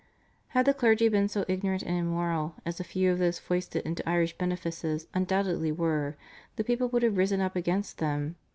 Had 0.57 0.65
the 0.65 0.73
clergy 0.73 1.07
been 1.09 1.27
so 1.27 1.45
ignorant 1.47 1.83
and 1.83 1.95
immoral, 1.95 2.55
as 2.65 2.79
a 2.79 2.83
few 2.83 3.11
of 3.11 3.19
those 3.19 3.37
foisted 3.37 3.85
into 3.85 4.09
Irish 4.09 4.35
benefices 4.35 5.05
undoubtedly 5.13 5.71
were, 5.71 6.15
the 6.55 6.63
people 6.63 6.87
would 6.89 7.03
have 7.03 7.17
risen 7.17 7.39
up 7.39 7.55
against 7.55 7.99
them. 7.99 8.35